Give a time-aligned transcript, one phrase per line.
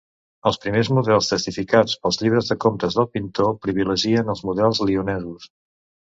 [0.51, 5.49] Els primers models testificats pels llibres de comptes del pintor privilegien els models lionesos.